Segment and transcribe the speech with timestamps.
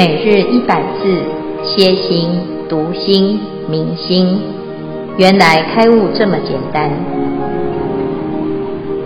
[0.00, 1.12] 每日一百字，
[1.62, 2.30] 歇心、
[2.70, 4.40] 读心、明心，
[5.18, 6.90] 原来开悟这么简单。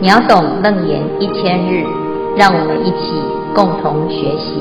[0.00, 1.82] 秒懂楞严一千日，
[2.36, 3.10] 让我们一起
[3.56, 4.60] 共同学习。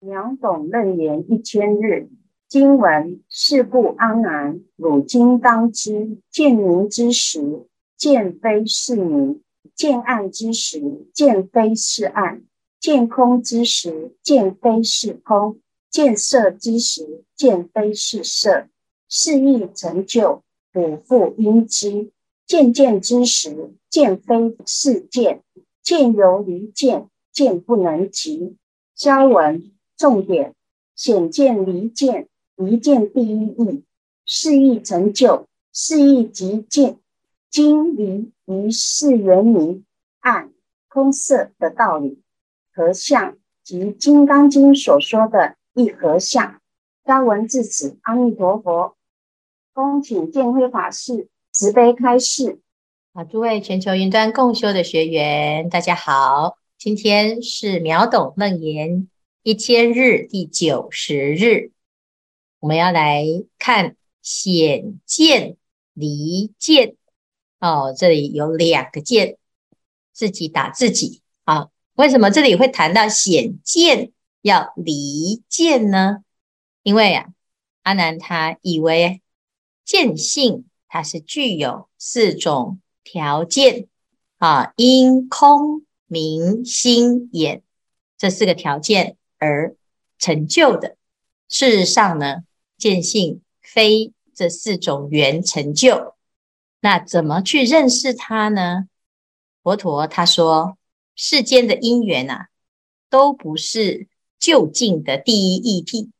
[0.00, 2.08] 秒懂楞严一千日，
[2.48, 9.42] 经文：是故阿难，汝今当知，见明之时，见非是明。
[9.74, 12.42] 见暗之时，见非是暗；
[12.80, 15.58] 见空之时，见非是空；
[15.90, 18.68] 见色之时，见非是色。
[19.08, 20.42] 是亦成就，
[20.72, 22.10] 补复因之。
[22.46, 25.40] 见见之时，见非是见；
[25.82, 28.56] 见犹离见，见不能及。
[28.94, 30.54] 消文重点：
[30.94, 33.84] 显见离见，离见第一义。
[34.28, 36.98] 是亦成就，是亦即见。
[37.50, 39.84] 经离于是圆明
[40.20, 40.52] 暗
[40.88, 42.22] 空色的道理，
[42.74, 46.60] 合相即《金刚经》所说的一合相。
[47.04, 48.96] 消文至此，阿弥陀佛。
[49.72, 52.60] 恭请见辉法师慈悲开示。
[53.12, 59.08] 啊，诸位全球云端共修的学员，大家好，今天是秒懂楞严
[59.42, 61.70] 一千日第九十日，
[62.58, 63.24] 我们要来
[63.58, 65.56] 看显见
[65.94, 66.96] 离见。
[67.66, 69.38] 哦，这里有两个见，
[70.12, 71.68] 自己打自己啊。
[71.94, 76.18] 为什么这里会谈到显见要离见呢？
[76.84, 77.26] 因为啊，
[77.82, 79.20] 阿南他以为
[79.84, 83.88] 见性它是具有四种条件
[84.38, 87.62] 啊，因空明心眼
[88.16, 89.74] 这四个条件而
[90.20, 90.96] 成就的。
[91.48, 92.44] 事实上呢，
[92.78, 96.15] 见性非这四种缘成就。
[96.80, 98.88] 那怎么去认识它呢？
[99.62, 100.78] 佛陀他说，
[101.16, 102.48] 世间的因缘啊，
[103.10, 104.06] 都不是
[104.38, 106.10] 究竟的第一义谛，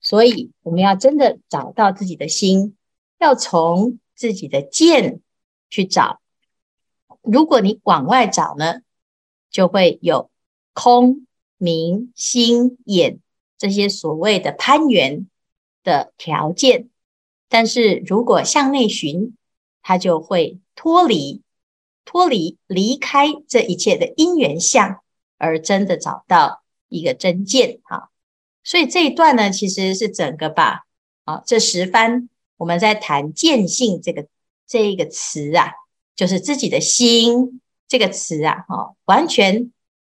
[0.00, 2.76] 所以我们要真的找到自己的心，
[3.18, 5.20] 要从自己的见
[5.68, 6.20] 去找。
[7.20, 8.80] 如果你往外找呢，
[9.50, 10.30] 就会有
[10.72, 11.26] 空、
[11.58, 13.18] 明、心、眼
[13.58, 15.28] 这些所谓的攀缘
[15.82, 16.88] 的条件，
[17.50, 19.35] 但是如果向内寻，
[19.86, 21.42] 他就会脱离、
[22.04, 24.98] 脱离、离开这一切的因缘相，
[25.38, 28.08] 而真的找到一个真见啊！
[28.64, 30.86] 所以这一段呢，其实是整个把
[31.24, 34.26] 啊这十番我们在谈见性这个
[34.66, 35.70] 这一个词啊，
[36.16, 39.70] 就是自己的心这个词啊，哈，完全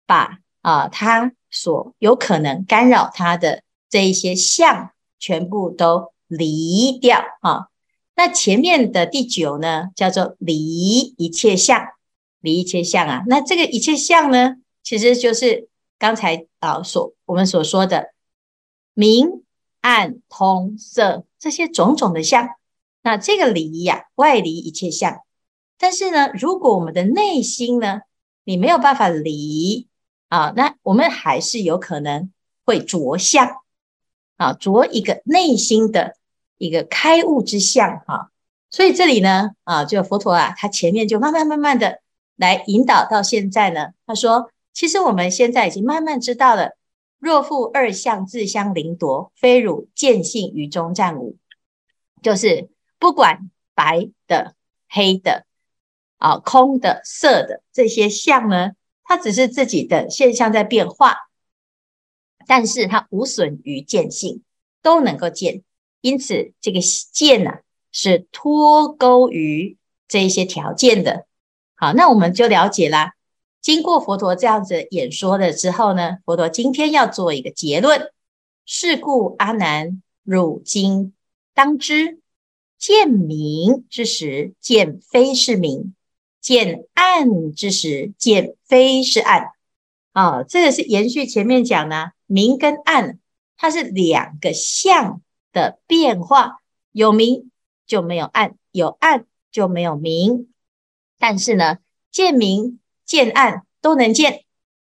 [0.06, 7.71] 把啊他所有可能干扰他的这一些相，全部都离掉啊。
[8.14, 10.56] 那前面的第九呢，叫做离
[11.18, 11.82] 一切相，
[12.40, 13.24] 离一切相啊。
[13.28, 18.14] 那这个一切相呢，其实就是刚才啊所我们所说的
[18.94, 19.44] 明
[19.80, 22.50] 暗通色这些种种的相。
[23.02, 25.22] 那这个离呀，外离一切相。
[25.80, 28.02] 但是呢，如果我们的内心呢，
[28.44, 29.88] 你没有办法离
[30.28, 32.32] 啊，那我们还是有可能
[32.66, 33.62] 会着相
[34.38, 36.18] 啊，着一个内心的。
[36.62, 38.30] 一个开悟之相哈，
[38.70, 42.02] 所以这里呢啊，就佛陀啊，他前面就慢慢慢慢的
[42.36, 46.78] 来引导到现在呢，他说，其实我们现在已经慢慢知道了，
[47.18, 51.36] 若复二相自相凌夺，非汝见性于中暂无，
[52.22, 54.54] 就是不管白的、
[54.88, 55.48] 黑的
[56.20, 58.74] 啊、空的、色的这些相呢，
[59.04, 61.16] 它只是自己的现象在变化，
[62.46, 64.44] 但是它无损于见性，
[64.84, 65.64] 都能够见。
[66.02, 66.80] 因此，这个
[67.12, 67.60] 见呢、啊、
[67.92, 71.26] 是脱钩于这一些条件的。
[71.76, 73.14] 好，那我们就了解啦。
[73.62, 78.12] 经过佛陀这样子演说了之后呢，佛陀今天要做一个结论：
[78.66, 81.14] 是故阿难，汝今
[81.54, 82.20] 当知，
[82.80, 85.94] 见明之时，见非是明；
[86.42, 89.50] 见暗之时，见非是暗。
[90.14, 93.20] 啊，这个是延续前面讲呢，明跟暗，
[93.56, 95.22] 它是两个相。
[95.52, 96.62] 的变化，
[96.92, 97.52] 有明
[97.86, 100.52] 就没有暗，有暗就没有明。
[101.18, 101.78] 但是呢，
[102.10, 104.44] 见明见暗都能见，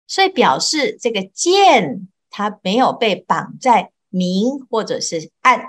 [0.06, 5.60] 所以表示这个见它没有被绑在明或者是暗，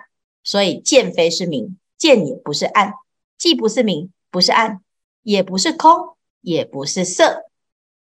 [0.44, 2.94] 所以见非是明，见也不是暗，
[3.38, 4.82] 既不是明，不是暗，
[5.24, 7.46] 也不是空，也不是色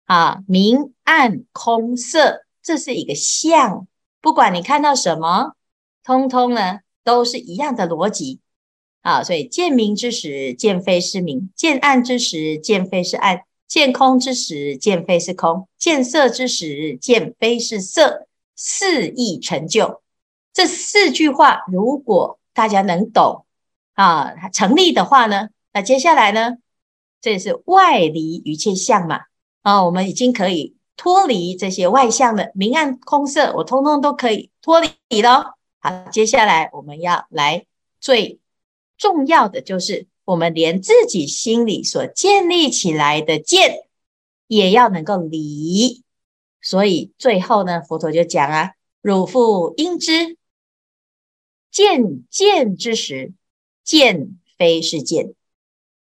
[0.05, 3.87] 啊，明暗空色，这是一个相，
[4.21, 5.55] 不管你看到什么。
[6.03, 8.39] 通通呢都是一样的逻辑
[9.01, 18.27] 啊，所以见明之时，见非是明；见暗之时，见非是暗；见空之时，见非是空；见色之时，见非是色。
[18.55, 20.03] 四意成就。
[20.53, 23.45] 这四句话，如果大家能懂
[23.95, 26.57] 啊，成立的话呢，那接下来呢，
[27.19, 29.21] 这是外离一切相嘛
[29.63, 35.57] 啊，我们已经可以脱离这些外相的明暗空色，我通通都可以脱离了。
[35.83, 37.65] 好，接下来我们要来
[37.99, 38.39] 最
[38.97, 40.07] 重要的就是。
[40.25, 43.89] 我们连自己心里所建立起来的见，
[44.47, 46.01] 也要能够离。
[46.61, 48.71] 所以最后呢，佛陀就讲啊
[49.03, 50.37] ：“汝复应知，
[51.69, 53.33] 见见之时，
[53.83, 55.33] 见非是见。”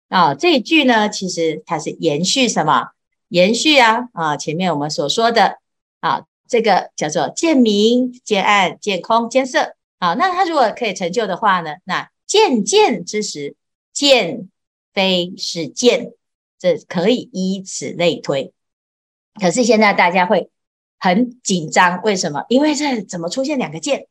[0.08, 2.92] 啊，这一句呢，其实它是延续什么？
[3.28, 5.58] 延续啊啊，前面我们所说的
[6.00, 9.76] 啊，这个叫做见明、见暗、见空、见色。
[9.98, 13.54] 啊，那它如果可以成就的话呢，那见见之时。
[13.90, 14.48] 见
[14.92, 16.12] 非是见，
[16.56, 18.52] 这可以以此类推。
[19.40, 20.50] 可是现在大家会
[21.00, 22.44] 很紧张，为什么？
[22.48, 24.06] 因为这怎么出现两个见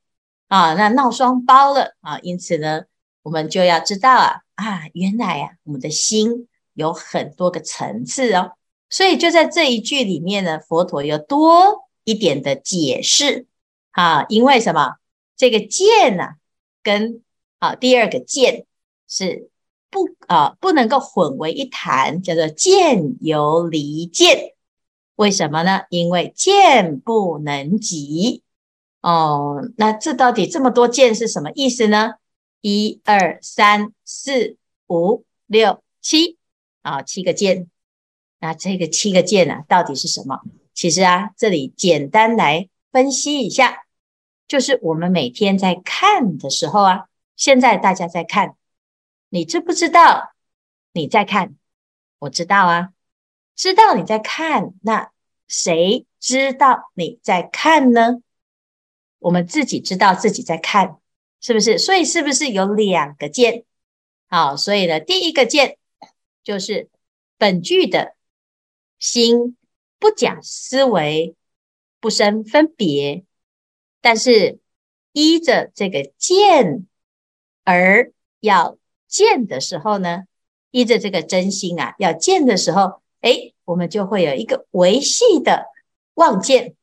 [0.50, 0.74] 啊？
[0.74, 2.20] 那闹双胞了啊！
[2.20, 2.82] 因此呢，
[3.24, 8.52] 我们就要知道啊啊，原来啊，我们的心有很多个层次哦。
[8.90, 13.46] 所以就在这一句里面呢，佛陀有多一点的解释
[13.92, 14.26] 啊。
[14.30, 14.96] 因为什么？
[15.36, 16.36] 这个见呢、啊，
[16.82, 17.22] 跟
[17.60, 18.66] 啊第二个见
[19.08, 19.50] 是。
[19.90, 24.54] 不啊，不能够混为一谈，叫做见犹离见。
[25.16, 25.84] 为什么呢？
[25.90, 28.44] 因为见不能及
[29.00, 29.62] 哦。
[29.78, 32.16] 那这到底这么多见是什么意思呢？
[32.60, 34.58] 一二三四
[34.88, 36.38] 五六七
[36.82, 37.70] 啊，七个见。
[38.42, 40.42] 那这个七个见呢、啊，到底是什么？
[40.78, 43.88] 其实啊，这里简单来分析一下，
[44.48, 48.56] 就是我们每天在看的时候啊，现在大家在看。
[49.30, 50.36] 你知不知道
[50.94, 51.56] 你在看？
[52.20, 52.90] 我知道啊，
[53.56, 54.76] 知道你在看。
[54.84, 55.10] 那
[55.48, 58.22] 谁知道你在看呢？
[59.18, 61.00] 我们自己知道自己在看，
[61.42, 61.80] 是不是？
[61.80, 63.66] 所以是不是有两个键？
[64.28, 65.80] 好，所以呢，第一个键
[66.44, 66.88] 就是
[67.36, 68.16] 本句的
[69.00, 69.58] 心
[70.00, 71.36] 不假思维，
[72.00, 73.24] 不生分别，
[74.02, 74.60] 但是
[75.12, 76.86] 依着这个见
[77.64, 78.78] 而要。
[79.10, 80.26] 见的时候呢，
[80.70, 85.68] 依着这个真心啊，要见的时候，诶，我们就会有一个维系的
[86.16, 86.76] 望见。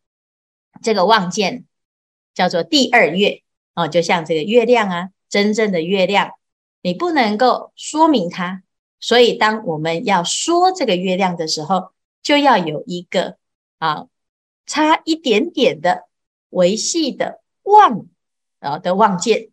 [0.82, 1.66] 这个望见
[2.32, 3.42] 叫做第二月
[3.74, 6.32] 哦，就像这个月亮啊，真正的月亮，
[6.80, 8.62] 你不能够说明它，
[8.98, 11.90] 所以当我们要说这个月亮的时候，
[12.24, 13.36] 就要有一个
[13.78, 14.06] 啊，
[14.66, 16.08] 差一点点的
[16.48, 18.06] 维系的望，
[18.58, 19.50] 啊的望见。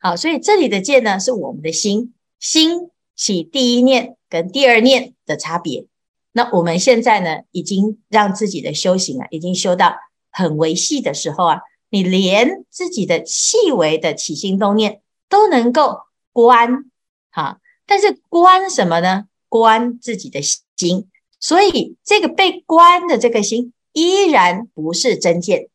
[0.00, 5.86] 好，所以这里的见呢，是我们的心，心起第一念跟第二念的差别。
[6.32, 9.96] 那我们现在呢，已经让自己的修行啊，已经修到
[10.30, 16.00] 很维系的时候啊，你连自己的细微的起心动念都能够
[16.32, 16.90] 观，
[17.30, 17.60] 哈。
[17.86, 19.26] 但是观什么呢？
[19.48, 21.08] 观自己的心。
[21.40, 25.68] 所以这个被关的这个心，依然不是真见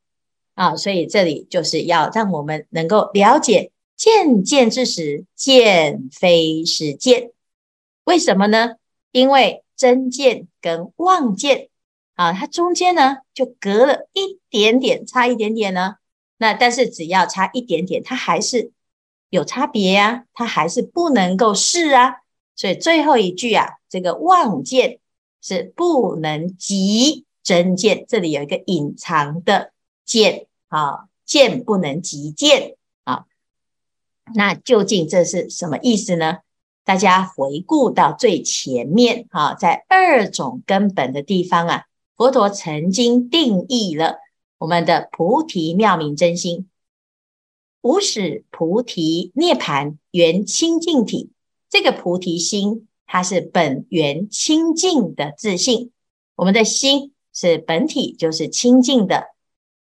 [0.55, 0.75] 啊。
[0.75, 3.71] 所以这里就是要让我们能够了解。
[3.95, 7.31] 见见之时，见非是见，
[8.03, 8.73] 为什么呢？
[9.11, 11.69] 因为真见跟妄见
[12.15, 15.95] 啊，它中间呢就隔了一点点，差一点点呢。
[16.37, 18.71] 那但是只要差一点点，它还是
[19.29, 22.15] 有差别啊，它还是不能够是啊。
[22.55, 24.99] 所以最后一句啊，这个妄见
[25.43, 29.73] 是不能及真见，这里有一个隐藏的
[30.05, 33.25] 见啊，见不能及见啊。
[34.33, 36.37] 那究竟这是什么意思呢？
[36.85, 41.83] 大家回顾到最前面啊，在二种根本的地方啊，
[42.15, 44.19] 佛陀曾经定义了
[44.59, 46.69] 我们的菩提妙明真心，
[47.81, 51.31] 无始菩提涅槃缘清净体。
[51.69, 55.91] 这个菩提心，它是本源清净的自性。
[56.35, 59.27] 我们的心是本体，就是清净的。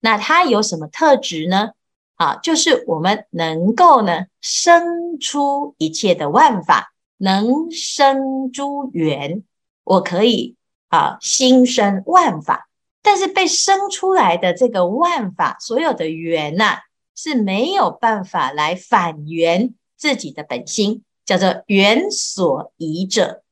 [0.00, 1.70] 那它有什么特质呢？
[2.16, 9.42] 啊，就是我们能够呢生出一切的万法，能生诸缘。
[9.84, 10.56] 我可以
[10.88, 12.68] 啊心生万法，
[13.00, 16.80] 但是被生出来的这个万法，所有的缘呐、
[17.16, 23.42] 是没有办法来返缘自己的本心，叫做缘所依者。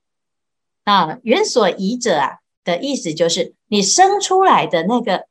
[0.84, 5.26] 啊，缘所依者啊的意思就是你生出来的那个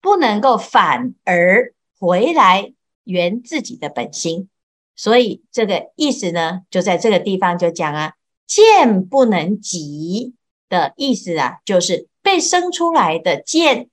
[0.00, 2.72] 不能够反而回来。
[3.04, 4.48] 缘自己的本心，
[4.94, 8.12] 所以这个意思呢，就在这个地方就讲啊，
[8.46, 10.34] 见不能及，
[10.68, 13.88] 的意思啊，就是被生出来的见，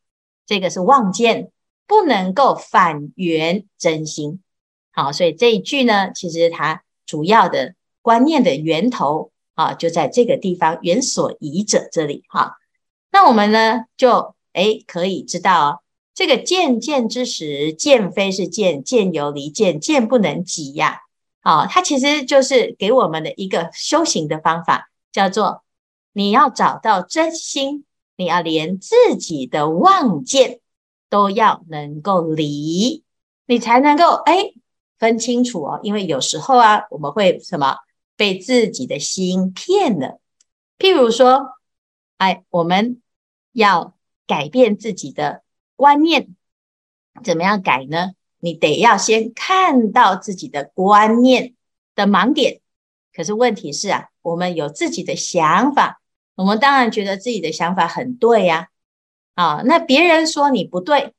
[0.46, 1.50] 这个是妄见，
[1.88, 4.44] 不能够反缘真心。
[4.92, 7.74] 好，所以这一句呢，其实它主要的
[8.08, 12.56] 观念的源头啊，就在这个地方，缘所依者这里哈。
[13.12, 15.80] 那我们呢，就诶可以知道哦，
[16.16, 21.02] 这个见见之时，见非是见，见犹离见，见不能及呀。
[21.42, 25.64] 啊，它其实就是给我们的一个修行的方法，叫做
[26.14, 27.84] 你要找到真心，
[28.16, 30.62] 你要连自己的妄见
[31.10, 33.04] 都要能够离，
[33.48, 34.56] 你才能够诶
[34.98, 37.76] 分清楚哦，因为有时候啊，我们会什么
[38.18, 40.20] 被自己的心骗了。
[40.78, 41.52] 譬如说，
[42.18, 43.02] 哎，我们
[43.54, 43.96] 要
[44.26, 45.44] 改变自己的
[45.78, 46.36] 观念，
[47.24, 48.12] 怎么样改呢？
[48.40, 51.56] 你得要先看到自己的观念
[51.96, 52.60] 的盲点。
[53.14, 56.02] 可是问题是啊，我们有自己的想法，
[56.36, 58.68] 我们当然觉得自己的想法很对呀。
[59.36, 61.14] 啊，那别人说你不对。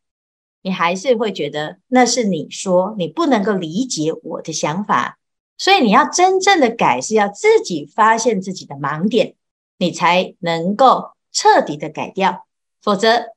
[0.60, 5.17] 你还是会觉得那是你说，你不能够理解我的想法，
[5.58, 9.34] 所以你要真正的改，是要自己发现自己的盲点，
[9.76, 12.46] 你才能够彻底的改掉。
[12.80, 13.34] 否则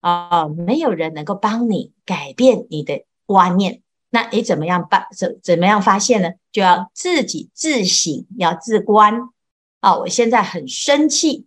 [0.00, 3.82] 啊，没有人能够帮你改变你的观念。
[4.10, 5.08] 那你怎么样办？
[5.14, 6.30] 怎怎么样发现呢？
[6.52, 9.28] 就要自己自省，要自观。
[9.80, 11.46] 啊，我现在很生气，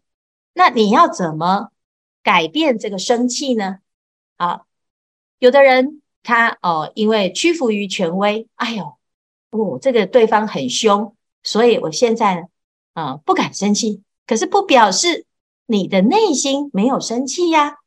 [0.54, 1.70] 那你要怎么
[2.22, 3.78] 改变这个生气呢？
[4.36, 4.64] 啊？
[5.40, 8.99] 有的人他哦，因为屈服于权威，哎呦，
[9.51, 12.41] 哦，这个对方很凶，所以我现在呢，
[12.94, 14.01] 啊、不敢生气。
[14.27, 15.25] 可是不表示
[15.65, 17.77] 你的内心没有生气呀，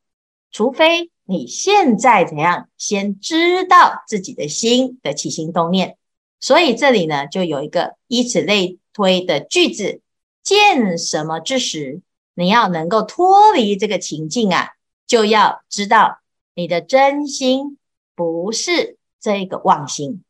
[0.50, 5.96] 除非你现在怎样，先知道自己的心的起心动念。
[6.40, 10.00] 所以这里呢，就有一个以此类推的句子：
[10.42, 12.00] 见什么之时，
[12.34, 14.70] 你要能够脱离这个情境啊，
[15.06, 16.18] 就要知道。
[16.54, 17.78] 你的真心
[18.14, 20.22] 不是这个妄心，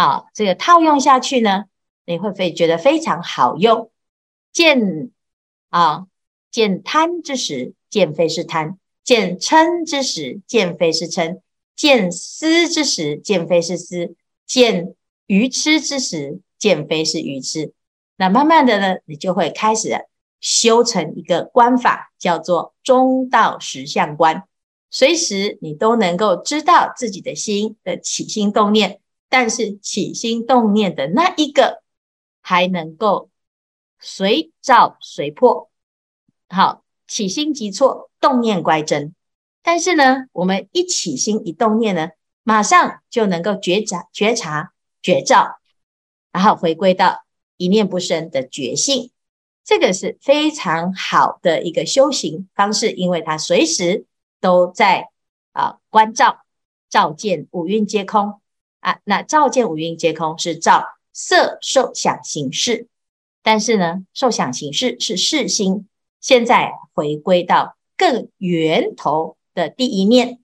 [0.00, 1.64] 啊，这个套用下去呢，
[2.06, 3.90] 你会非觉得非常好用。
[4.50, 5.10] 见
[5.68, 6.06] 啊，
[6.50, 11.42] 见贪之时，见非是贪；见嗔之时，见非是嗔；
[11.76, 14.14] 见思之时，见非是思；
[14.46, 14.94] 见
[15.26, 17.74] 愚痴之时，见非是愚痴。
[18.16, 20.06] 那慢慢的呢，你就会开始
[20.40, 24.44] 修成一个观法，叫做中道实相观。
[24.90, 28.99] 随时你都能够知道自己的心的起心动念，
[29.30, 31.82] 但是起心动念的那一个
[32.42, 33.30] 还能够
[33.98, 35.70] 随照随破，
[36.50, 39.14] 好，起心即错，动念乖真。
[39.62, 42.10] 但是呢，我们一起心一动念呢，
[42.42, 45.60] 马上就能够觉察、觉察、觉照，
[46.30, 47.24] 然后回归到
[47.56, 49.10] 一念不生的觉性。
[49.64, 54.04] 这个是非常好的一个修行方式，因为它随时。
[54.42, 55.10] 都在
[55.52, 56.46] 啊，关照
[56.88, 58.39] 照见五蕴皆空
[58.80, 58.98] 啊。
[59.04, 62.88] 那照见五蕴皆空是照色受想行识，
[63.42, 65.88] 但是呢，受想行识是识心。
[66.20, 70.40] 现在回归到更源头的第一念，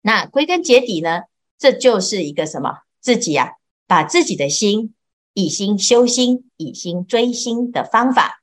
[0.00, 1.22] 那归根结底呢，
[1.58, 2.82] 这就是一个什么？
[3.00, 3.52] 自己啊，
[3.86, 4.94] 把自己的心
[5.32, 8.42] 以心修心，以心追心的方法。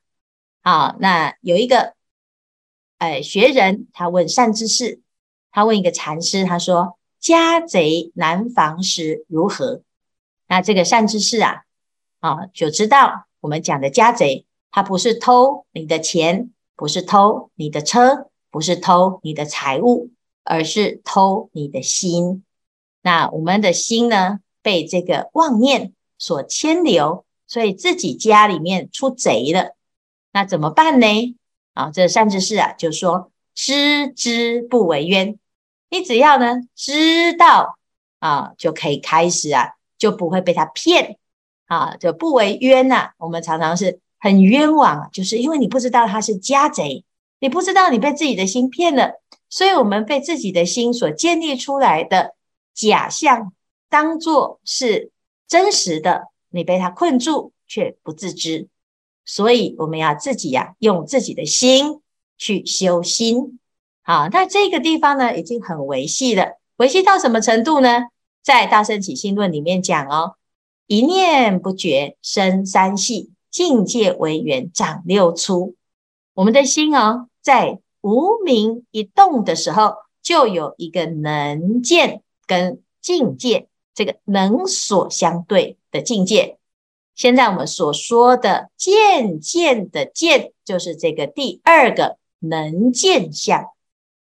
[0.62, 1.96] 好，那有一个。
[2.98, 5.00] 哎，学人他问善知识，
[5.52, 9.82] 他问一个禅师，他说：“家贼难防时如何？”
[10.48, 11.64] 那这个善知识啊，
[12.20, 20.10] 啊，就知道我们讲的家贼，他不是偷你的钱，不是偷你的车，不是偷你的财物，
[20.44, 22.44] 而是偷你的心。
[23.02, 29.76] 那我们的心呢，被这个妄念所牵流，所以自己家里面出贼了，
[30.32, 31.36] 那怎么办呢？
[31.74, 35.38] 啊，这善知识啊，就说知之不为冤。
[35.90, 37.78] 你只要呢知道
[38.18, 41.18] 啊，就可以开始啊，就不会被他骗
[41.66, 43.14] 啊，就不为冤呐、啊。
[43.18, 47.04] 我们常常是很冤枉，就是因为你不知道他是家贼，
[47.40, 52.34] 你不知道你被自己的心骗了，所以我们被自己的心所建立出来的
[52.74, 53.52] 假象
[53.88, 55.10] 当作是
[55.46, 58.68] 真实的，你被他困住却不自知。
[59.24, 62.00] 所以我们要自己呀、啊，用自己的心
[62.36, 63.58] 去修心。
[64.10, 66.52] 好，那这个地方呢，已经很维系了。
[66.78, 68.04] 维系到什么程度呢？
[68.42, 70.36] 在《大圣起信论》里面讲哦，
[70.86, 75.74] 一念不觉生三系，境界为缘长六出。
[76.32, 86.56] 我们的心哦，在无明一动的时候，就有一个能见跟境界，这个能所相对的境界。
[87.14, 93.66] 现在我们所说的见见的见，就是这个第二个能见相。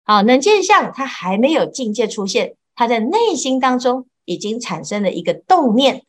[0.09, 6.03] 好，能见相，它还没有境界出现，它在内心当中已经产生了一个动念。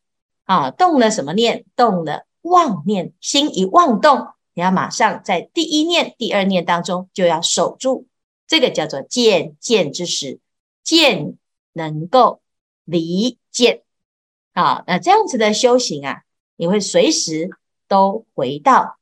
[0.45, 1.66] 啊，动了什么念？
[1.76, 8.07] 动了妄念，心一妄动，你要马上在第一念、第二念当中就要守住，
[8.47, 10.40] 这个叫做见见之时，
[10.83, 11.37] 见
[11.75, 12.40] 能够
[12.87, 13.83] 离见。
[14.54, 16.23] 啊，那这样子的修行啊，
[16.57, 17.50] 你会随时
[17.87, 18.97] 都回到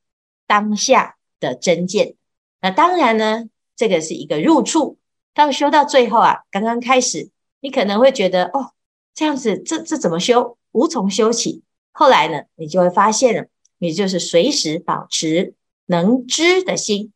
[0.49, 2.17] 当下的真见。
[2.61, 3.45] 那当然呢，
[3.79, 4.99] 这个是一个入处。
[5.33, 7.31] 到修到最后啊，刚刚开始，
[7.61, 8.73] 你可能会觉得哦，
[9.15, 10.59] 这样子，这这怎么修？
[10.73, 13.47] 无从修起，后来呢，你就会发现了，
[13.79, 15.55] 你就是随时保持
[15.87, 17.13] 能知的心，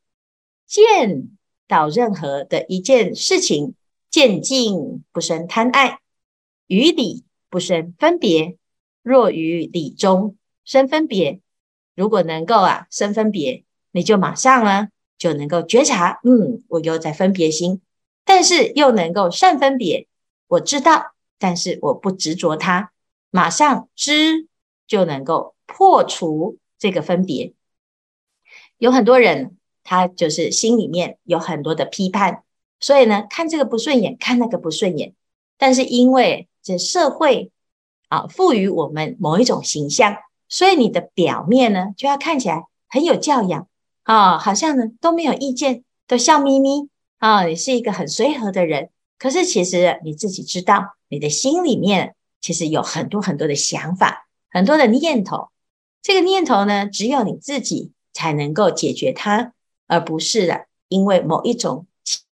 [0.67, 1.29] 见
[1.67, 3.75] 到任何的一件事情，
[4.09, 5.99] 见境不生贪爱，
[6.69, 8.57] 于理不生分别。
[9.03, 11.41] 若于理中生分别，
[11.97, 14.89] 如果能够啊生分别，你就马上呢
[15.23, 17.81] 就能够觉察，嗯，我又在分别心，
[18.25, 20.09] 但是又能够善分别，
[20.49, 22.91] 我知道，但是我不执着它。
[23.31, 24.49] 马上知
[24.85, 27.53] 就能够破除这个分别。
[28.79, 32.43] 有很多人，他就是心里面有很多的批判，
[32.81, 35.15] 所以呢，看这个不顺眼，看那个不顺眼。
[35.57, 37.53] 但是因为这社会
[38.09, 40.17] 啊，赋予我们某一种形象，
[40.49, 43.69] 所以你的表面呢，就要看起来很有教养
[44.03, 48.91] 啊，好像呢都没有意见，都笑眯眯啊，你是一个很随和的人。
[49.19, 52.15] 可是其实你自己知道，你的心里面。
[52.41, 55.51] 其实有很多很多的想法，很多的念头。
[56.03, 59.53] 这个念头呢，只有你自己才能够解决它，
[59.87, 61.87] 而不是的，因为某一种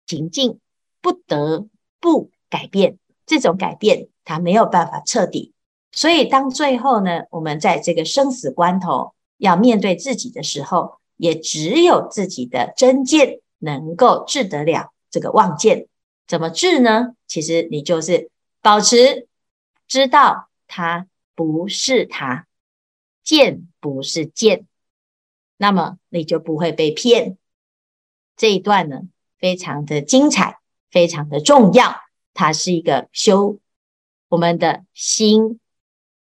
[0.06, 0.60] 情境
[1.02, 1.68] 不得
[2.00, 2.98] 不改变。
[3.26, 5.52] 这种改变它没有办法彻底，
[5.92, 15.88] 所以当最后呢，我们在这个生死关头要面对自己的时候，也只有自己的真见能够治得了这个妄见。
[16.26, 17.16] 怎么治呢？
[17.28, 18.30] 其实你就是
[18.62, 19.28] 保持。
[19.88, 22.46] 知道它不是它，
[23.24, 24.66] 见不是见，
[25.56, 27.38] 那么你就不会被骗。
[28.36, 29.04] 这一段呢，
[29.40, 30.60] 非常的精彩，
[30.92, 32.02] 非常的重要。
[32.34, 33.60] 它是一个修
[34.28, 35.62] 我们的心，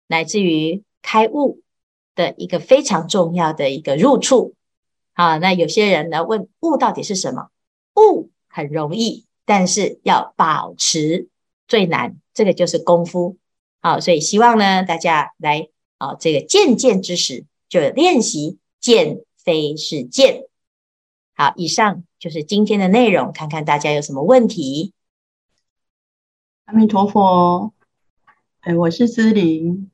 [0.09, 1.63] 乃至于开悟
[2.17, 4.55] 的一个非常重要的一个入处。
[5.15, 7.49] 好，那有些人呢问悟到底是什么？
[7.95, 11.29] 悟很容易，但是要保持
[11.69, 13.39] 最难，这个就是功夫。
[13.81, 20.45] 好，所以希望呢，大家来啊，这个见见之时就练习见非是见。
[21.35, 24.93] 好，以上就是今天的内容，看看大家有什么问题。
[26.65, 27.73] 阿弥陀佛，
[28.61, 29.91] 哎，我是姿玲。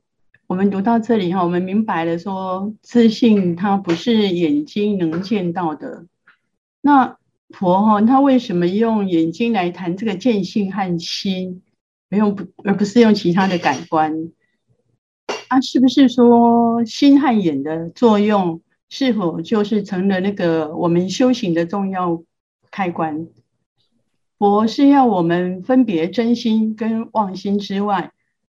[0.51, 6.07] 我们读到这里哈，我们明白了说，自性它不是眼睛能见到的。
[6.81, 7.19] 那
[7.51, 11.63] 佛哈，他为什么用眼睛来谈这个见性和心？
[12.09, 14.33] 不用不，而不是用其他的感官
[15.47, 15.61] 啊？
[15.61, 22.25] 是不是说心和眼的作用，是否就是成了那个我们修行的重要
[22.73, 23.29] 开关？
[24.37, 28.11] 佛是要我们分别真心跟妄心之外，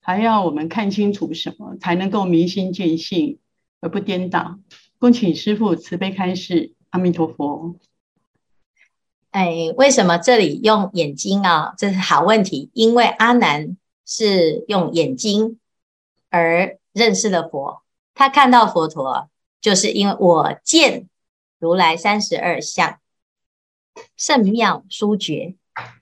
[0.07, 3.38] 还要我们看清楚什么，才能够明心见性
[3.81, 4.59] 而不颠倒。
[4.99, 7.77] 恭请师父慈悲开示，阿弥陀佛。
[9.31, 11.75] 哎，为什么这里用眼睛啊？
[11.79, 12.71] 这是好问题。
[12.75, 15.59] 因为阿难是用眼睛
[16.29, 19.31] 而认识了佛，他看到佛陀，
[19.62, 21.09] 就是因为我见
[21.59, 22.99] 如来三十二相，
[24.17, 25.55] 甚妙殊绝，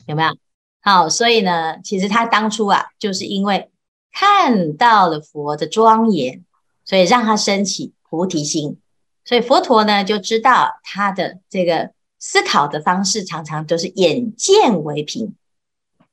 [0.06, 0.36] 有没有？
[0.80, 3.70] 好，所以呢，其实他当初啊，就是因为
[4.12, 6.44] 看到了佛的庄严，
[6.84, 8.78] 所以让他升起菩提心，
[9.24, 11.90] 所以佛陀呢就知道他的这个。
[12.24, 15.34] 思考的方式常常都是眼见为凭。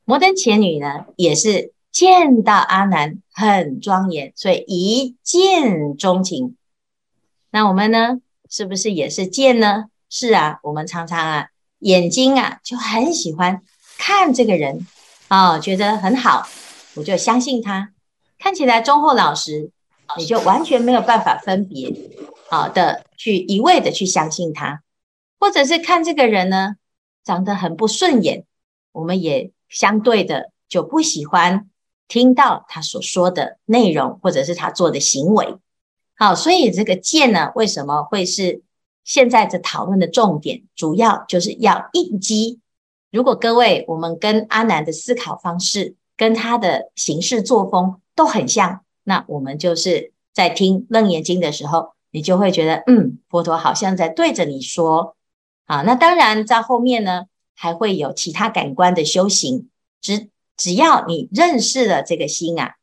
[0.05, 6.55] 摩登伽女呢，也是见到阿难很庄严，所以一见钟情。
[7.51, 9.85] 那我们呢，是不是也是见呢？
[10.09, 13.62] 是啊，我们常常啊，眼睛啊就很喜欢
[13.99, 14.88] 看这个人
[15.27, 16.49] 啊、哦，觉得很好，
[16.99, 17.93] 我就相信他。
[18.38, 19.71] 看起来忠厚老实，
[20.17, 21.93] 你就完全没有办法分别
[22.49, 24.83] 好的去一味的去相信他。
[25.39, 26.75] 或者是看这个人呢，
[27.23, 28.43] 长得很不顺眼，
[28.91, 31.69] 我们也相对的就不喜欢
[32.09, 35.55] 听到他所说的内容，或者是他做的行为。
[36.17, 38.62] 好，所以这个见呢，为什么会是
[39.05, 40.63] 现在这讨论的重点？
[40.75, 42.59] 主要就是要应机。
[43.09, 55.15] 如果各位我们跟阿南的思考方式，跟他的行事作风都很像，那我们就是在听楞严经的时候，你就会觉得，嗯，佛陀好像在对着你说。
[55.65, 59.69] 啊，那当然在后面呢，还会有其他感官的修行。
[60.01, 60.27] 只
[60.58, 62.75] 只要你认识了这个心啊，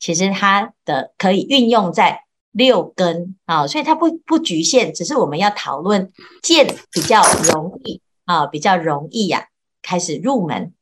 [0.00, 6.10] 其实它的可以运用在六根啊，所以它不不局限，只是我们要讨论
[6.42, 7.22] 见比较
[7.54, 9.46] 容易啊，比较容易呀、
[9.80, 10.72] 开始入门。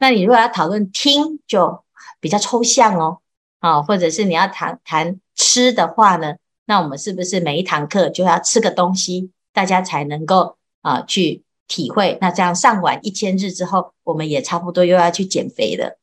[0.00, 1.84] 那你如果要讨论听，就
[2.18, 3.18] 比较抽象哦，
[3.60, 6.34] 啊，或者是你要谈谈吃的话呢，
[6.64, 11.44] 那我们是不是每一堂课就要吃个东西，大家才能够啊去。
[11.72, 16.00] 体会，那这样上完一千日之后，我们也差不多又要去减肥了。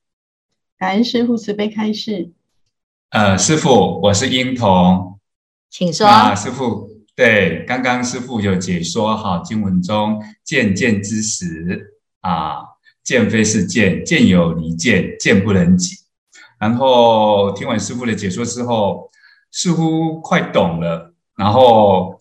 [0.78, 2.32] 感恩师傅慈悲开示。
[3.10, 5.20] 呃，师傅，我是英童，
[5.70, 6.08] 请说。
[6.08, 12.60] 啊，师傅，对，刚刚师傅有解说哈，经文中渐渐之时啊，
[13.08, 15.96] 见非是见，见有离见，见不能及。
[16.60, 19.10] 然后听完师父的解说之后，
[19.52, 22.20] 似乎快懂了，然后。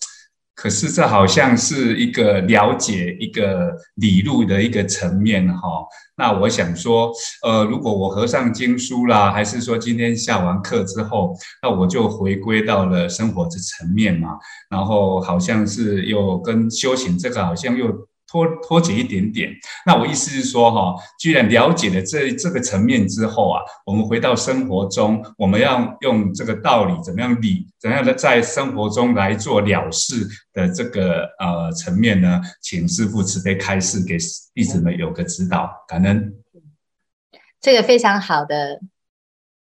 [0.59, 5.69] 可是这好像是一个了解一个理路的一个层面哈。
[6.17, 14.31] 那我想说，呃，如果我合上经书啦，还是说今天下完课之后，那我就回归到了生活这层面嘛。
[14.71, 18.09] 然后好像是又跟修行这个好像又。
[18.27, 19.51] 脱脱节一点点，
[19.85, 32.41] 那我意思是说，哈，既然了解了这这个层面之后啊，我们回到生活中，我们要用这个道理怎么样理，怎样的在生活中来做了事的这个呃层面呢？
[32.61, 34.17] 请师父慈悲开示，给
[34.53, 36.35] 弟子们有个指导，感恩。
[37.61, 38.81] 这个非常好的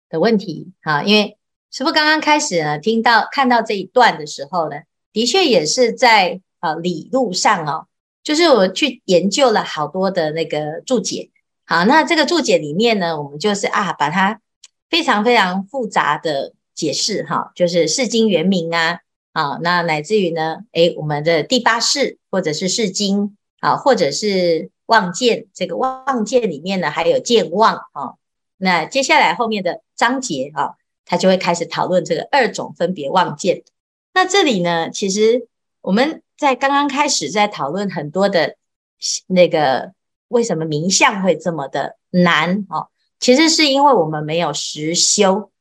[0.09, 1.37] 的问题哈，因为
[1.69, 4.77] 师父刚刚开始呢，听到看到这一段的时候呢，
[5.11, 7.87] 的确也是在呃理路上哦。
[8.23, 11.29] 就是我去研究了好多的那个注解，
[11.65, 14.39] 好，那这个注解里面呢，我们就是啊，把它
[14.89, 18.99] 非常非常复杂的解释哈，就是释经原名啊，
[19.33, 28.15] 啊，那乃至于呢，诶，我们的第八世或者是释经啊，或者是望见，这个望见里面呢还有见望啊，
[28.55, 33.63] 那接下来后面的章节啊，它就会开始讨论这个二种分别望见。
[34.13, 35.49] 那这里呢，其实
[35.81, 36.22] 我们。
[36.37, 38.55] 在刚刚开始在讨论很多的
[39.27, 39.93] 那个
[40.27, 42.87] 为什么名相会这么的难哦，
[43.19, 45.51] 其实是因为我们没有实修。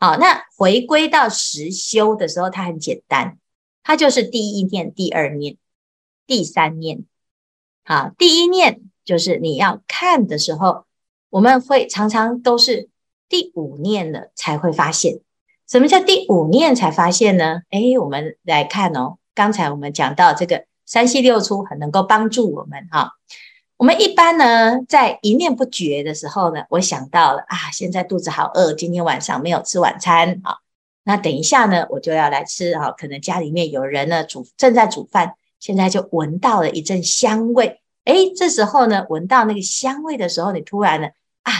[0.00, 3.38] 好，那回归到实修的时候，它很简单，
[3.82, 5.56] 它就是第一念、第二念、
[6.26, 7.04] 第三念。
[7.84, 10.84] 好，第一念就是你要看的时候，
[11.30, 12.88] 我们会常常都是
[13.28, 15.20] 第五念了才会发现。
[15.66, 17.62] 什么叫第五念才发现呢？
[17.70, 19.18] 诶，我们来看哦。
[19.34, 23.12] 刚才我们讲到这个三细六粗很能够帮助我们哈。
[23.76, 30.58] 我们一般呢，在一念不绝的时候呢，我想到了啊，现在肚子好饿，今天晚上没有吃晚餐啊。
[31.02, 32.92] 那等一下呢，我就要来吃啊。
[32.92, 37.80] 可能家里面有人呢煮正在煮饭，现在就闻到了一阵香味。
[38.04, 41.08] 诶，这时候呢，闻到那个香味的时候，你突然呢
[41.42, 41.52] 啊，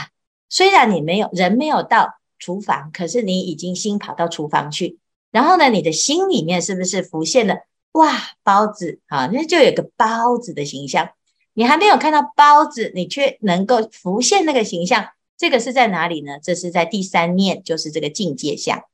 [0.48, 4.98] 虽然你没有人没有到厨房，可是你已经心跑到厨房去。
[5.34, 7.56] 然后呢，你的心里面是不是浮现了
[7.90, 8.12] 哇
[8.44, 9.28] 包子啊？
[9.32, 11.10] 那就有个包子的形象。
[11.54, 16.38] 你还没有看到包子，你却能够浮现那个形象，这个是在哪里呢？
[16.40, 18.84] 这是在第三念，就是这个境界下。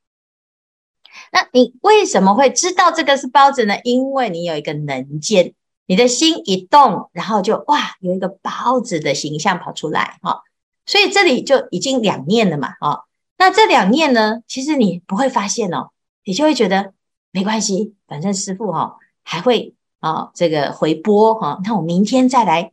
[1.30, 3.76] 那你为什么会知道这个是包子呢？
[3.84, 5.52] 因为你有一个能见，
[5.84, 10.40] 你的心一动，然后就哇有一个包子的形象跑出来哈。
[10.86, 13.00] 所以这里就已经两念了嘛啊。
[13.36, 15.90] 那这两念呢，其实你不会发现哦。
[16.24, 16.92] 你就会觉得
[17.30, 22.72] 没关系，反正师父哈还会啊这个回播哈，那我明天再来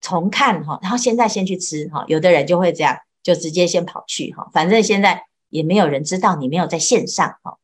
[0.00, 2.04] 重看哈，然后现在先去吃哈。
[2.08, 7.58] 有的人就会这样，就直接先跑去哈，反正现在也没有人知道你没有在线上哈。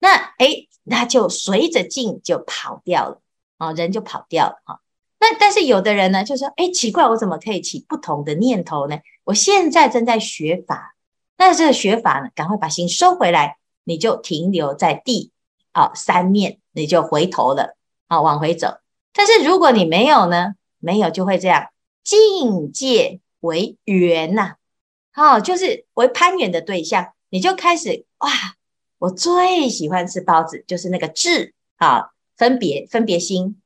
[0.00, 3.20] 那诶，那就随着境就跑掉了
[3.58, 4.80] 啊，人就跑掉了哈。
[5.20, 8.98] 那但是有的人呢，就说诶，奇怪，我怎么可以起不同的念头呢？
[9.24, 10.94] 我现在正在学法，
[11.36, 13.56] 那这个学法呢，赶快把心收回来。
[13.88, 15.32] 你就停留在第
[15.72, 18.76] 啊三面，你就回头了啊，往回走。
[19.14, 21.68] 但是如果你没有呢，没有就会这样，
[22.04, 24.56] 境界为缘呐，
[25.14, 28.30] 哦，就是为攀缘的对象，你就开始哇，
[28.98, 33.58] 我最喜欢吃包子，就是那个智啊，分别分别心，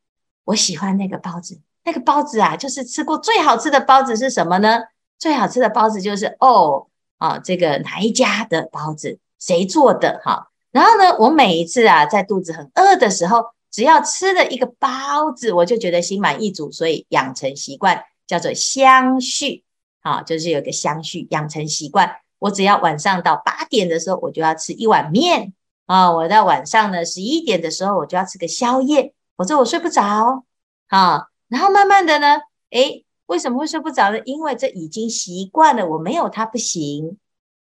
[0.44, 4.82] 我喜欢那个包子，那个包子啊，就是吃过最好吃的包子是什么呢？
[5.18, 6.86] 最好吃的包子就是哦
[7.18, 9.18] 啊，这个哪一家的包子？
[9.44, 10.50] 谁做的哈？
[10.70, 19.64] 然后呢，我每一次啊，在肚子很饿的时候，只要吃了一个包子，我就觉得心满意足，所以养成习惯叫做相续，
[20.02, 25.52] 啊，就是有个相续，养成习惯，我只要晚上到八点的时候，我就要吃一碗面
[25.86, 26.12] 啊。
[26.12, 30.44] 我到晚上呢十一点的时候，我就要吃个宵夜，否则我睡不着
[30.86, 31.26] 啊。
[31.48, 32.38] 然后慢慢的呢，
[32.70, 34.20] 诶，为什么会睡不着呢？
[34.24, 37.18] 因为这已经习惯了，我没有它不行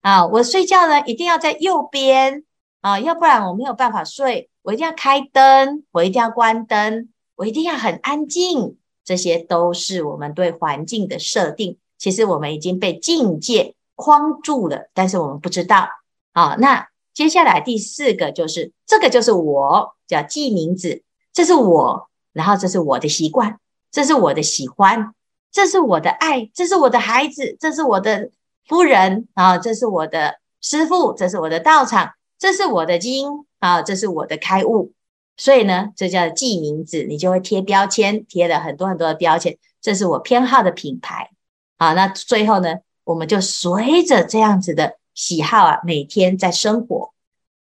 [0.08, 0.26] 啊。
[0.26, 2.44] 我睡觉呢一定要在右边
[2.80, 4.48] 啊，要不然我没有办法睡。
[4.62, 8.76] 我一定要开灯，我一定要关灯，我一定要很安静。
[9.04, 11.78] 这些都是我们对环境的设定。
[11.96, 15.88] 其实我们已经被境界框住了，但是我们不知道。
[16.32, 23.58] 啊，那接下来第四个就是这个就是我，叫记名字，这是我，然后这是我的习惯，
[23.90, 25.14] 这是我的喜欢，
[25.50, 28.30] 这是我的爱，这是我的孩子，这是我的
[28.68, 34.92] 夫人啊，这是我的师父，这是我的道场，这是我的经啊，这是我的开悟。
[35.36, 39.56] 所以呢，这叫记名字，你就会贴标签，贴了很多很多的标签。
[39.80, 41.30] 这是我偏好的品牌，
[41.78, 47.12] 好，那最后呢，我们就随着这样子的喜好啊，每天在生活。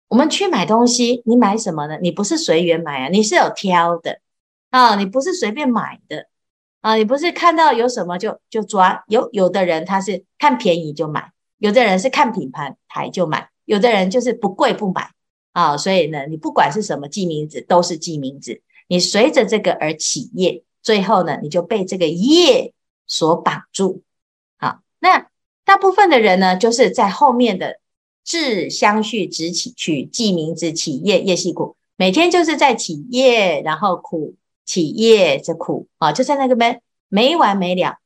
[0.08, 2.00] 我们去买东西，你买什么呢？
[2.02, 4.20] 你不是随缘买啊，你是有挑的
[4.72, 6.26] 啊，你不是随便买的
[6.82, 9.04] 啊，你不是看到有什么就就抓。
[9.08, 15.10] 有有的人他是看便宜就买，有的人是看品牌牌就买，有的人就是不贵不买。
[15.54, 18.62] 啊、所以呢，你不管是什么记名字，都是记名字。
[18.88, 22.74] 你随着这个而起业，最后呢，你就被这个业
[23.06, 24.02] 所绑住。
[24.58, 25.28] 好，那
[25.66, 27.82] 大部分的人呢，就是在后面的
[28.24, 34.36] 志相续执起去记名字起业业系苦，每天就是在起业，然后苦
[34.72, 36.80] 体业这苦啊，就在那个没
[37.10, 37.98] 没完没了。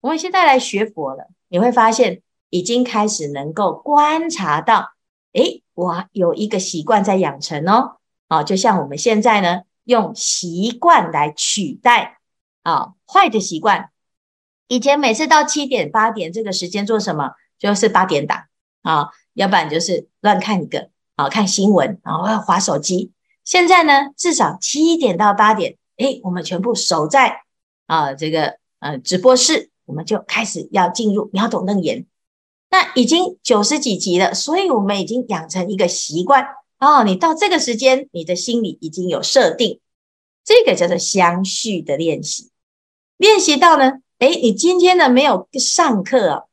[0.00, 4.92] 我们现在来学佛了，你会发现已经开始能够观察到，
[5.32, 5.62] 诶。
[5.74, 7.96] 我有一个习惯在养成哦，
[8.28, 12.18] 啊，就像我们现在呢，用习惯来取代
[12.62, 13.90] 啊坏的习惯。
[14.68, 17.32] 以前每次到七点八点这个时间做什么？
[17.58, 18.44] 就是八点档
[18.82, 23.10] 啊，要不然就是乱看一个啊，看新闻，然后滑手机。
[23.42, 27.42] 现在呢，至少七点到八点，诶，我们全部守在
[27.86, 32.06] 啊这个呃直播室，我们就开始要进入秒懂楞严。
[32.70, 36.44] 那已经九十几集了，所以我们已经养成一个习惯
[36.80, 37.04] 哦。
[37.04, 39.80] 你到这个时间，你的心里已经有设定，
[40.44, 42.50] 这个叫做相续的练习。
[43.16, 46.48] 练习到呢，诶，你今天呢没有上课哦，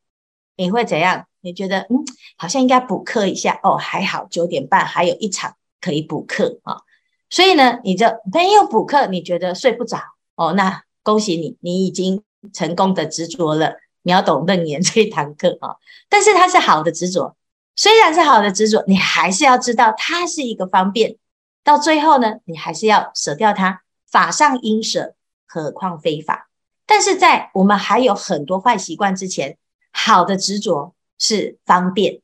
[0.56, 1.26] 你会怎样？
[1.44, 2.06] 你觉得嗯，
[2.38, 3.76] 好像应该补课一下哦。
[3.76, 6.82] 还好九点半还有一场可以补课啊，
[7.32, 9.98] 所以呢，你就没有补课，你觉得睡不着
[10.36, 10.54] 哦。
[10.54, 12.22] 那恭喜你，你已经
[12.54, 13.78] 成功的执着了。
[14.04, 15.76] 秒懂楞严这一堂课啊，
[16.10, 17.36] 但是它是好的执着，
[17.76, 21.18] 虽然是好的执着，你还是要知道它是一个方便。
[21.64, 23.82] 到最后呢，你还是要舍掉它。
[24.10, 25.14] 法上应舍，
[25.48, 26.50] 何况非法？
[26.88, 29.58] 但是在我们还有很多坏习惯之前，
[29.94, 32.22] 好的执着是方便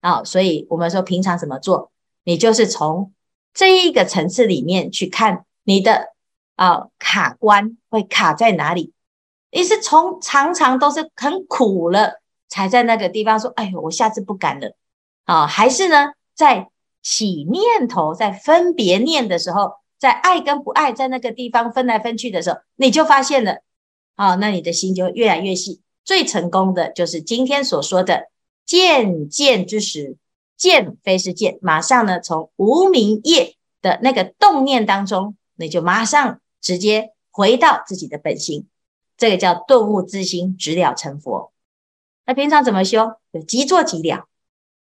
[0.00, 0.22] 啊。
[0.22, 1.90] 所以我们说平常怎么做，
[2.22, 3.12] 你就是从
[3.56, 6.12] 这一个层次里面去看你的
[6.56, 8.92] 啊卡关会卡在哪里。
[9.50, 14.76] 你是从常常都是很苦了，才在那个地方说：“哎呦，我下次不敢了。”
[15.24, 16.68] 啊，还是呢，在
[17.02, 23.62] 起念头、在分别念的时候，在爱跟不爱在那个地方分来分去的时候，你就发现了，
[24.16, 25.80] 啊，那你的心就越来越细。
[26.04, 28.28] 最成功的就是今天所说的
[28.66, 30.16] 渐渐之时，
[30.56, 38.66] 见非是见，马上呢，从无明业的那个动念当中，你就马上直接回到自己的本心。
[39.16, 41.52] 这个叫顿悟自心，直了成佛。
[42.26, 43.14] 那平常怎么修？
[43.32, 44.26] 就即做即了。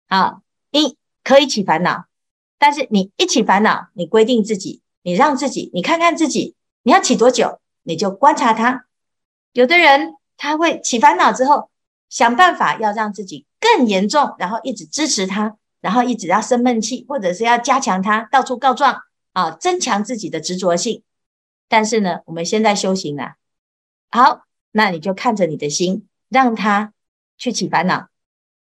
[0.09, 2.07] 啊，一可以起烦恼，
[2.59, 8.87] 但是你一起烦恼，你规定自己，你让自己，你看看自己，你要起多久，你就观察它。
[9.52, 11.70] 有的人他会起烦恼之后，
[12.09, 21.03] 想办法要让自己更严重，然后一直支持他，然后一直要生闷气，或者是要加强他，到处告状啊，增强自己的执着性。
[21.68, 23.35] 但是呢，我们现在修行啊。
[24.11, 24.42] 好，
[24.73, 26.92] 那你就看着你的心，让他
[27.37, 28.09] 去起烦恼。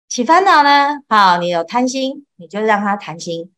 [0.08, 1.00] 起烦恼呢？
[1.08, 3.50] 好，你有贪心，你就让他贪心；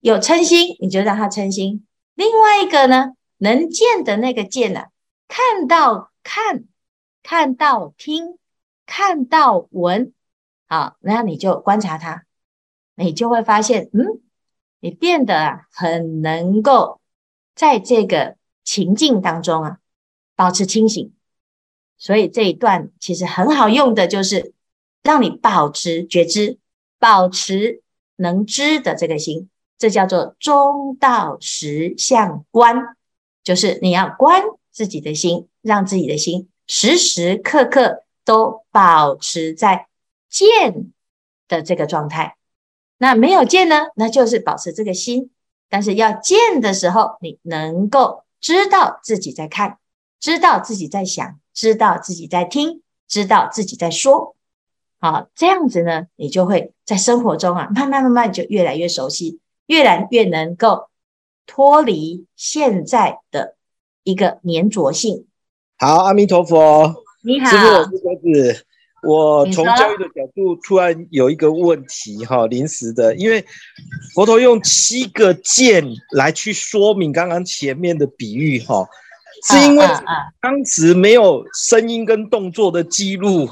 [0.00, 1.86] 有嗔心，你就让他嗔心。
[2.14, 4.86] 另外一个呢，能见的那个见呢、啊？
[5.28, 6.64] 看到看，
[7.22, 8.38] 看到听，
[8.86, 10.12] 看到闻。
[10.68, 12.24] 好，那你就观察他，
[12.96, 14.20] 你就会发现，嗯，
[14.80, 17.00] 你变得啊，很能够
[17.54, 19.78] 在这个情境当中啊，
[20.34, 21.12] 保持清醒。
[21.98, 24.52] 所以这一段其实很好用的，就是
[25.02, 26.58] 让你保持觉知，
[26.98, 27.82] 保持
[28.16, 29.48] 能知的这个心，
[29.78, 32.96] 这叫做中道实相观，
[33.44, 39.86] 就是你要观自己的心，让自己的心时时刻刻都保持在
[40.28, 40.92] 见
[41.48, 42.36] 的这个状态。
[42.98, 45.30] 那没有见呢，那就是保持这个心。
[45.68, 49.78] 但是要见的时候，你能够知道自己在看，
[50.20, 54.36] 知道自己在想，知道自己在听，知道自己在说。
[55.00, 60.88] 好，这样子呢，你就会在生活中啊，慢慢慢慢就越来越熟悉，越来越能够
[61.46, 63.56] 脱离现在的
[64.04, 65.26] 一个黏着性。
[65.78, 68.66] 好，阿弥陀佛，你好，师父，我是鸽子。
[69.02, 73.44] 我从教育的角度突然有一个问题哈，临时的，因为
[74.14, 78.86] 佛陀用七个剑来去说明刚刚前面的比喻哈，
[79.48, 79.86] 是因为
[80.40, 83.48] 当时没有声音跟动作的记录。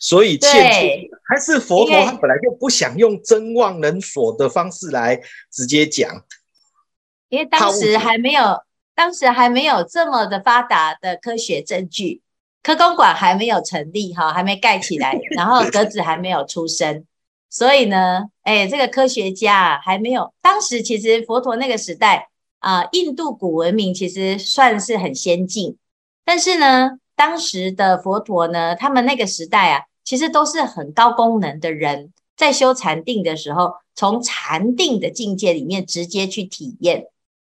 [0.00, 6.24] 所以欠缺，还是佛陀他本来就不想用真妄人所的方式来直接讲，
[7.28, 8.62] 因为当时还没有，
[8.94, 12.22] 当时还没有这么的发达的科学证据，
[12.62, 17.04] 科公馆还没有成立哈，还没盖起来， 然后格子还没有出生，
[17.48, 20.32] 所以呢，哎，这个科学家还没有。
[20.42, 25.76] 当时其实佛陀那个时代啊，印度古文明其实算是很先进，
[26.24, 29.84] 但是呢，当时的佛陀呢，他们那个时代啊。
[30.04, 37.08] 其实都是很高功能的人，在修禅定的时候，从禅定的境界里面直接去体验。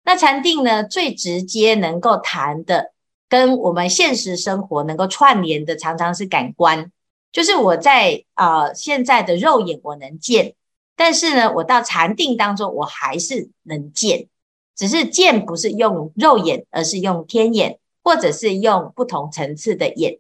[0.06, 2.94] 那禅定呢，最直接能够谈的，
[3.36, 6.90] 跟我们现实生活能够串联的，常常是感官。
[7.34, 10.54] 就是我在啊、现在的肉眼我能见，
[10.96, 14.28] 但是呢，我到禅定当中我还是能见，
[14.74, 20.20] 只是见不是用肉眼，而是用天眼，或者是用不同层次的眼。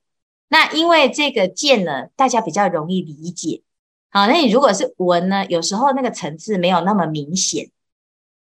[0.49, 3.61] 那因为这个见呢，大家比较容易理解。
[4.09, 7.71] 好，那你如果是闻呢，有时候那个层次没有那么明显。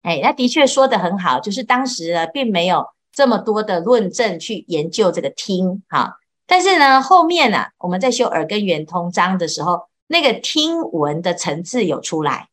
[0.03, 5.83] 哎，那的确说得很好，就是当时呢，并没有这么多的论证去研究这个听。
[5.89, 12.49] 哈，但是呢，后面呢、啊，我们在修耳根圆通章的时候，那个听闻的层次有出来。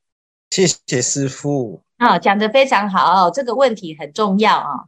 [0.51, 1.81] 谢谢师父。
[1.97, 4.87] 啊，讲得非常好，这个问题很重要啊。